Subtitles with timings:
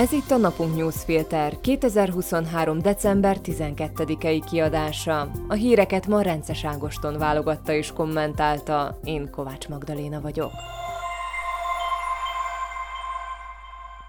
[0.00, 2.78] Ez itt a Napunk Newsfilter 2023.
[2.78, 5.30] december 12-i kiadása.
[5.48, 10.52] A híreket ma Rences Ágoston válogatta és kommentálta, én Kovács Magdaléna vagyok.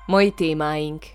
[0.05, 1.05] Mai témáink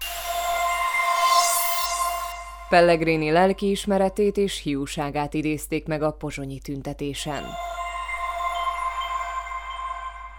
[2.69, 7.43] Pellegrini lelkiismeretét és hiúságát idézték meg a pozsonyi tüntetésen.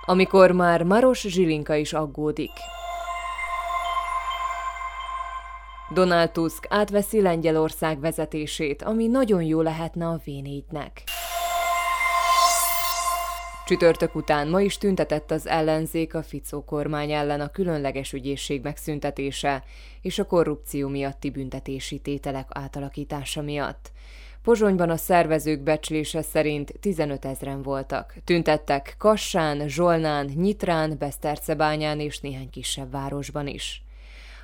[0.05, 2.52] Amikor már Maros Zsilinka is aggódik–
[5.98, 10.30] Donald Tusk átveszi Lengyelország vezetését, ami nagyon jó lehetne a v
[13.66, 19.64] Csütörtök után ma is tüntetett az ellenzék a Ficó kormány ellen a különleges ügyészség megszüntetése
[20.02, 23.92] és a korrupció miatti büntetési tételek átalakítása miatt.
[24.44, 28.14] Pozsonyban a szervezők becslése szerint 15 ezren voltak.
[28.23, 33.86] Tüntettek Kassán, Zsolnán, Nyitrán, Besztercebányán és néhány kisebb városban is.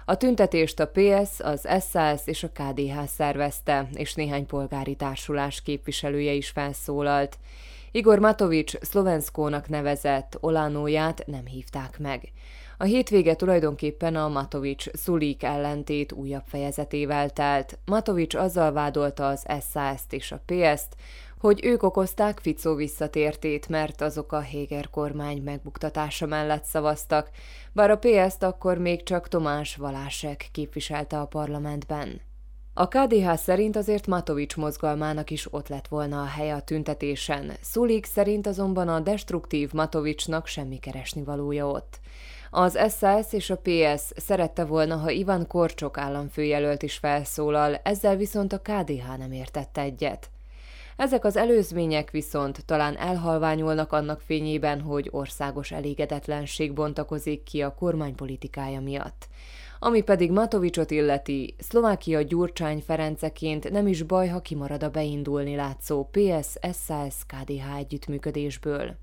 [0.06, 6.32] A tüntetést a PS, az SZSZ és a KDH szervezte, és néhány polgári társulás képviselője
[6.32, 7.38] is felszólalt.
[7.92, 12.32] Igor Matovics szlovenszkónak nevezett Olánóját nem hívták meg.
[12.78, 17.78] A hétvége tulajdonképpen a Matovics Szulik ellentét újabb fejezetével telt.
[17.86, 20.96] Matovics azzal vádolta az SZSZ-t és a PS-t,
[21.44, 27.30] hogy ők okozták Ficó visszatértét, mert azok a Héger kormány megbuktatása mellett szavaztak,
[27.74, 32.22] bár a PS-t akkor még csak Tomás Valásek képviselte a parlamentben.
[32.74, 38.06] A KDH szerint azért Matovics mozgalmának is ott lett volna a helye a tüntetésen, Szulik
[38.06, 42.00] szerint azonban a destruktív Matovicsnak semmi keresnivalója ott.
[42.50, 48.54] Az SZSZ és a PS szerette volna, ha Ivan Korcsok államfőjelölt is felszólal, ezzel viszont
[48.54, 50.33] a KDH nem értette egyet.
[50.98, 58.82] Ezek az előzmények viszont talán elhalványulnak annak fényében, hogy országos elégedetlenség bontakozik ki a kormánypolitikája
[58.82, 59.28] miatt.
[59.80, 66.10] Ami pedig Matovicsot illeti, Szlovákia Gyurcsány Ferenceként nem is baj, ha kimarad a beindulni látszó
[66.12, 68.96] PS-SZSZ-KDH együttműködésből.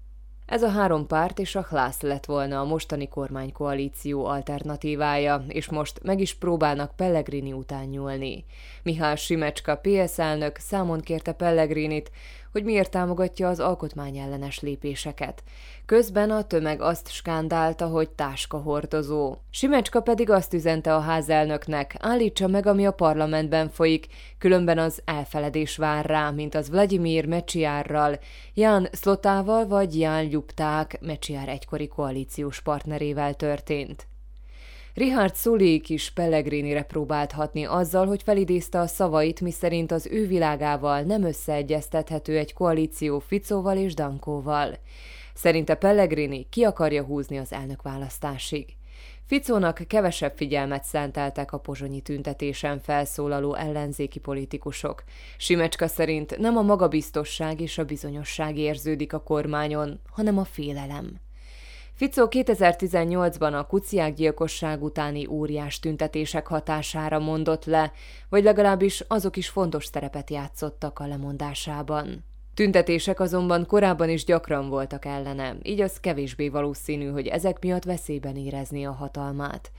[0.50, 6.00] Ez a három párt és a Hlász lett volna a mostani kormánykoalíció alternatívája, és most
[6.02, 8.44] meg is próbálnak Pellegrini után nyúlni.
[8.82, 12.10] Mihály Simecska PS elnök számon kérte Pellegrinit,
[12.52, 15.42] hogy miért támogatja az alkotmányellenes lépéseket.
[15.86, 19.36] Közben a tömeg azt skandálta, hogy táska hordozó.
[19.50, 24.06] Simecska pedig azt üzente a házelnöknek, állítsa meg, ami a parlamentben folyik,
[24.38, 28.18] különben az elfeledés vár rá, mint az Vladimir Mecsiárral,
[28.54, 34.09] Jan Szlotával vagy Jan Lyupták, Mecsiár egykori koalíciós partnerével történt.
[35.00, 41.02] Richard Sulik is Pellegrinire próbált hatni azzal, hogy felidézte a szavait, miszerint az ő világával
[41.02, 44.78] nem összeegyeztethető egy koalíció Ficóval és Dankóval.
[45.34, 48.66] Szerinte Pellegrini ki akarja húzni az elnökválasztásig.
[49.26, 55.04] Ficónak kevesebb figyelmet szenteltek a pozsonyi tüntetésen felszólaló ellenzéki politikusok.
[55.36, 61.20] Simecska szerint nem a magabiztosság és a bizonyosság érződik a kormányon, hanem a félelem.
[62.00, 67.92] Ficó 2018-ban a kuciák gyilkosság utáni óriás tüntetések hatására mondott le,
[68.28, 72.24] vagy legalábbis azok is fontos szerepet játszottak a lemondásában.
[72.54, 78.36] Tüntetések azonban korábban is gyakran voltak ellene, így az kevésbé valószínű, hogy ezek miatt veszélyben
[78.36, 79.70] érezni a hatalmát.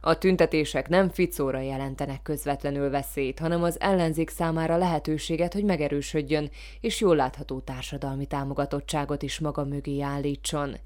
[0.00, 6.50] A tüntetések nem Ficóra jelentenek közvetlenül veszélyt, hanem az ellenzék számára lehetőséget, hogy megerősödjön,
[6.80, 10.76] és jól látható társadalmi támogatottságot is maga mögé állítson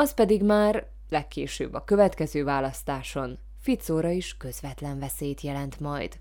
[0.00, 6.16] az pedig már legkésőbb a következő választáson Ficóra is közvetlen veszélyt jelent majd.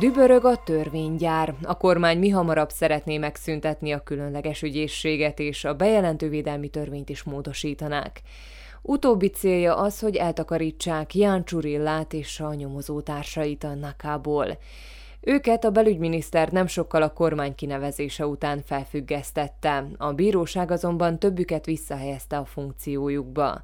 [0.00, 1.54] Dübörög a törvénygyár.
[1.62, 7.22] A kormány mi hamarabb szeretné megszüntetni a különleges ügyészséget, és a bejelentő védelmi törvényt is
[7.22, 8.22] módosítanák.
[8.82, 14.58] Utóbbi célja az, hogy eltakarítsák Ján Csurillát és a nyomozótársait a Nakából.
[15.24, 22.36] Őket a belügyminiszter nem sokkal a kormány kinevezése után felfüggesztette, a bíróság azonban többüket visszahelyezte
[22.36, 23.62] a funkciójukba.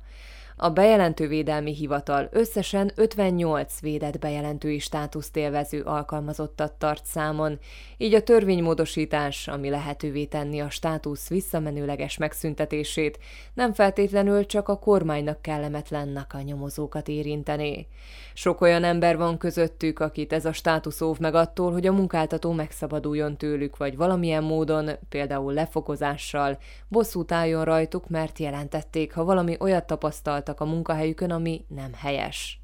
[0.60, 7.58] A bejelentővédelmi hivatal összesen 58 védett bejelentői státuszt élvező alkalmazottat tart számon,
[7.96, 13.18] így a törvénymódosítás, ami lehetővé tenni a státusz visszamenőleges megszüntetését,
[13.54, 17.86] nem feltétlenül csak a kormánynak kellemetlennek a nyomozókat érintené.
[18.34, 22.52] Sok olyan ember van közöttük, akit ez a státusz óv meg attól, hogy a munkáltató
[22.52, 26.58] megszabaduljon tőlük, vagy valamilyen módon, például lefokozással,
[26.88, 32.60] bosszút álljon rajtuk, mert jelentették, ha valami olyat tapasztalt, találtak a munkahelyükön, ami nem helyes.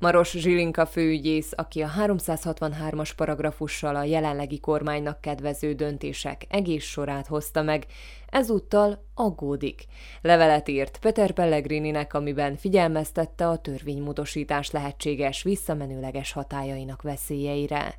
[0.00, 7.62] Maros Zsilinka főügyész, aki a 363-as paragrafussal a jelenlegi kormánynak kedvező döntések egész sorát hozta
[7.62, 7.86] meg,
[8.30, 9.84] ezúttal aggódik.
[10.22, 17.94] Levelet írt Peter Pellegrininek, amiben figyelmeztette a törvénymódosítás lehetséges visszamenőleges hatájainak veszélyeire.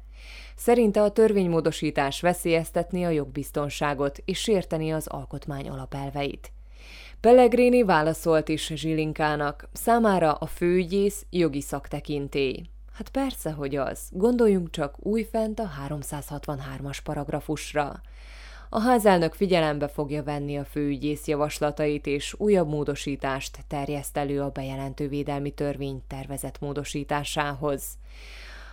[0.56, 6.51] Szerinte a törvénymódosítás veszélyeztetni a jogbiztonságot és sérteni az alkotmány alapelveit.
[7.21, 12.63] Pellegrini válaszolt is Zsilinkának, számára a főügyész jogi szaktekintély.
[12.94, 14.00] Hát persze, hogy az.
[14.12, 18.01] Gondoljunk csak újfent a 363-as paragrafusra.
[18.69, 25.07] A házelnök figyelembe fogja venni a főügyész javaslatait, és újabb módosítást terjeszt elő a bejelentő
[25.07, 27.83] védelmi törvény tervezett módosításához.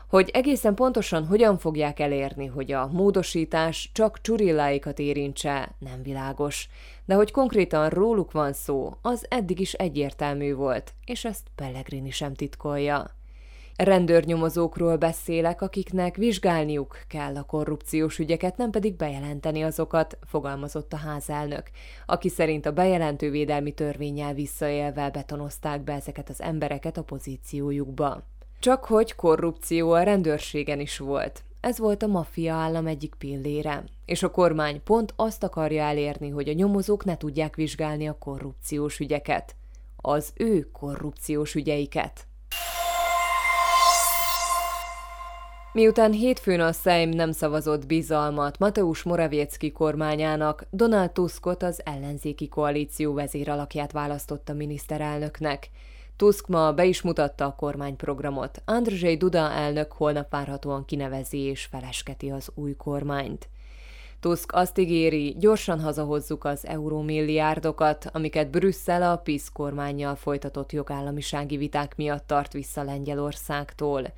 [0.09, 6.69] Hogy egészen pontosan hogyan fogják elérni, hogy a módosítás csak csurilláikat érintse, nem világos,
[7.05, 12.35] de hogy konkrétan róluk van szó, az eddig is egyértelmű volt, és ezt Pellegrini sem
[12.35, 13.07] titkolja.
[13.77, 21.71] Rendőrnyomozókról beszélek, akiknek vizsgálniuk kell a korrupciós ügyeket, nem pedig bejelenteni azokat, fogalmazott a házelnök,
[22.07, 28.23] aki szerint a bejelentő védelmi törvényel visszaélve betonozták be ezeket az embereket a pozíciójukba.
[28.59, 31.43] Csak hogy korrupció a rendőrségen is volt.
[31.61, 36.49] Ez volt a maffia állam egyik pillére, és a kormány pont azt akarja elérni, hogy
[36.49, 39.55] a nyomozók ne tudják vizsgálni a korrupciós ügyeket.
[39.97, 42.27] Az ő korrupciós ügyeiket.
[45.73, 53.15] Miután hétfőn a Szeim nem szavazott bizalmat Mateusz Morawiecki kormányának, Donald Tuskot az ellenzéki koalíció
[53.15, 55.71] vezéralakját választotta miniszterelnöknek.
[56.17, 58.63] Tusk ma be is mutatta a kormányprogramot.
[58.65, 63.49] Andrzej Duda elnök holnap várhatóan kinevezi és felesketi az új kormányt.
[64.21, 71.97] Tusk azt ígéri, gyorsan hazahozzuk az eurómilliárdokat, amiket Brüsszel a PISZ kormányjal folytatott jogállamisági viták
[71.97, 74.13] miatt tart vissza Lengyelországtól.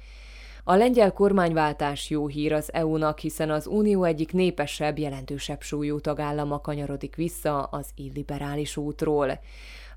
[0.65, 6.61] A lengyel kormányváltás jó hír az EU-nak, hiszen az Unió egyik népesebb, jelentősebb súlyú tagállama
[6.61, 9.39] kanyarodik vissza az illiberális útról.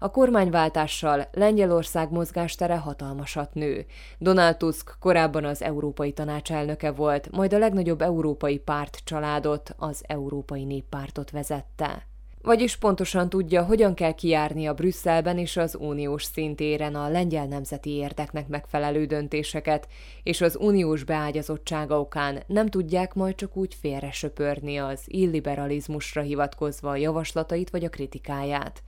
[0.03, 3.86] A kormányváltással Lengyelország mozgástere hatalmasat nő.
[4.18, 10.03] Donald Tusk korábban az Európai Tanács elnöke volt, majd a legnagyobb európai párt családot, az
[10.07, 12.07] Európai Néppártot vezette.
[12.42, 17.89] Vagyis pontosan tudja, hogyan kell kijárni a Brüsszelben és az uniós szintéren a lengyel nemzeti
[17.89, 19.88] érdeknek megfelelő döntéseket,
[20.24, 26.89] és az uniós beágyazottsága okán nem tudják majd csak úgy félre söpörni az illiberalizmusra hivatkozva
[26.89, 28.83] a javaslatait vagy a kritikáját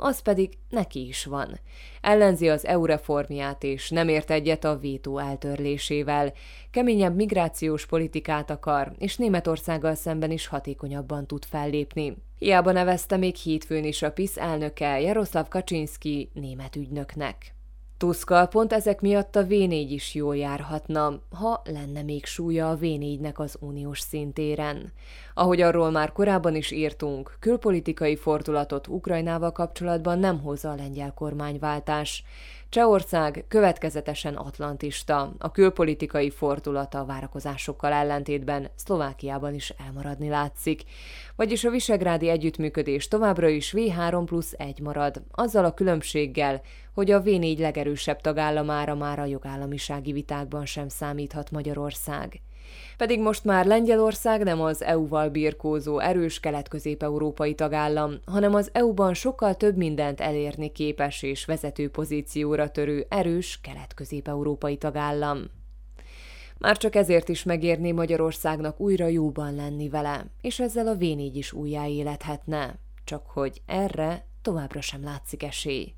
[0.00, 1.58] az pedig neki is van.
[2.00, 6.32] Ellenzi az EU reformját, és nem ért egyet a vétó eltörlésével.
[6.70, 12.16] Keményebb migrációs politikát akar, és Németországgal szemben is hatékonyabban tud fellépni.
[12.38, 17.54] Hiába nevezte még hétfőn is a PISZ elnöke Jaroszlav Kaczynski német ügynöknek.
[18.00, 23.34] Tuszkal pont ezek miatt a V4 is jól járhatna, ha lenne még súlya a V4-nek
[23.34, 24.92] az uniós szintéren.
[25.34, 32.24] Ahogy arról már korábban is írtunk, külpolitikai fordulatot Ukrajnával kapcsolatban nem hozza a lengyel kormányváltás.
[32.68, 40.82] Csehország következetesen atlantista, a külpolitikai fordulata várakozásokkal ellentétben Szlovákiában is elmaradni látszik.
[41.40, 46.60] Vagyis a visegrádi együttműködés továbbra is V3 plusz 1 marad, azzal a különbséggel,
[46.94, 52.40] hogy a V4 legerősebb tagállamára már a jogállamisági vitákban sem számíthat Magyarország.
[52.96, 59.54] Pedig most már Lengyelország nem az EU-val birkózó erős kelet-közép-európai tagállam, hanem az EU-ban sokkal
[59.54, 65.59] több mindent elérni képes és vezető pozícióra törő erős kelet-közép-európai tagállam.
[66.60, 71.52] Már csak ezért is megérné Magyarországnak újra jóban lenni vele, és ezzel a v is
[71.52, 72.78] újjáélethetne.
[73.04, 75.94] Csak hogy erre továbbra sem látszik esély.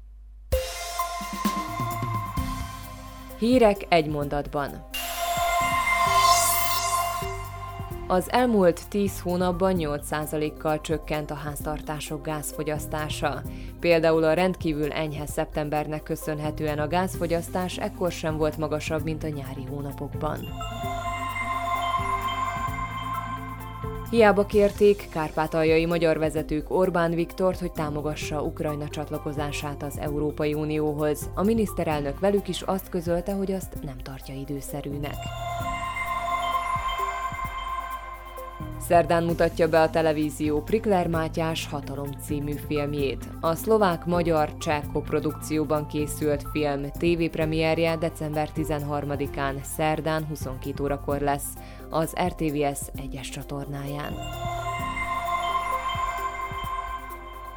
[3.38, 4.88] Hírek egy mondatban.
[8.12, 13.42] Az elmúlt 10 hónapban 8%-kal csökkent a háztartások gázfogyasztása.
[13.81, 19.64] Például a rendkívül enyhe szeptembernek köszönhetően a gázfogyasztás ekkor sem volt magasabb, mint a nyári
[19.71, 20.38] hónapokban.
[24.11, 31.31] Hiába kérték kárpátaljai magyar vezetők Orbán Viktort, hogy támogassa Ukrajna csatlakozását az Európai Unióhoz.
[31.35, 35.16] A miniszterelnök velük is azt közölte, hogy azt nem tartja időszerűnek.
[38.87, 43.29] Szerdán mutatja be a televízió Prikler Mátyás Hatalom című filmjét.
[43.41, 51.49] A szlovák-magyar cseh produkcióban készült film tévépremierje december 13-án, szerdán 22 órakor lesz
[51.91, 54.12] az RTVS egyes csatornáján.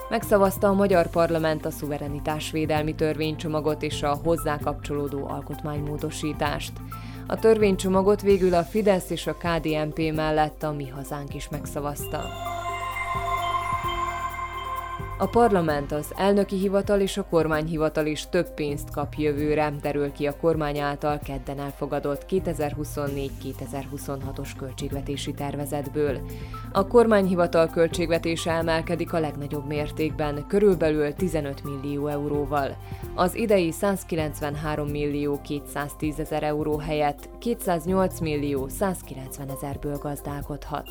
[0.10, 6.72] Megszavazta a magyar parlament a szuverenitásvédelmi törvénycsomagot és a hozzá kapcsolódó alkotmánymódosítást.
[7.28, 12.24] A törvénycsomagot végül a Fidesz és a KDNP mellett a Mi Hazánk is megszavazta.
[15.18, 20.28] A parlament, az elnöki hivatal és a kormányhivatal is több pénzt kap jövőre, derül ki
[20.28, 26.20] a kormány által kedden elfogadott 2024-2026-os költségvetési tervezetből.
[26.72, 32.78] A kormányhivatal költségvetése emelkedik a legnagyobb mértékben, körülbelül 15 millió euróval.
[33.14, 40.88] Az idei 193 millió 210 ezer euró helyett 208 millió 190 ezerből gazdálkodhat.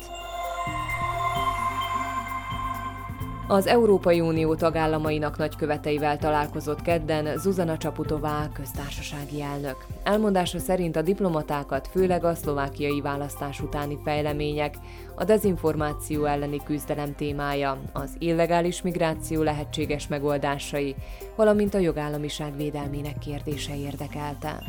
[3.47, 9.85] Az Európai Unió tagállamainak nagyköveteivel találkozott kedden Zuzana Csaputová köztársasági elnök.
[10.03, 14.75] Elmondása szerint a diplomatákat főleg a szlovákiai választás utáni fejlemények,
[15.15, 20.95] a dezinformáció elleni küzdelem témája, az illegális migráció lehetséges megoldásai,
[21.35, 24.63] valamint a jogállamiság védelmének kérdése érdekelte.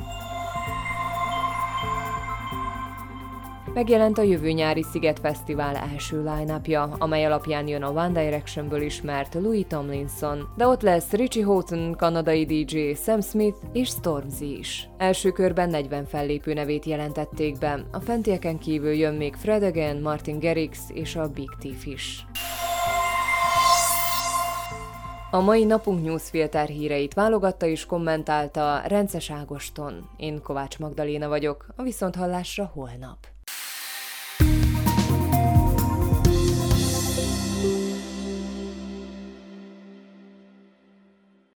[3.77, 6.61] Megjelent a jövő nyári Sziget Fesztivál első line
[6.99, 12.45] amely alapján jön a One Directionből ismert Louis Tomlinson, de ott lesz Richie Houghton, kanadai
[12.45, 14.89] DJ, Sam Smith és Stormzy is.
[14.97, 20.39] Első körben 40 fellépő nevét jelentették be, a fentieken kívül jön még Fred Again, Martin
[20.39, 22.27] Garrix és a Big Thief is.
[25.31, 30.09] A mai napunk newsfilter híreit válogatta és kommentálta Rences Ágoston.
[30.17, 33.36] Én Kovács Magdaléna vagyok, a Viszonthallásra holnap.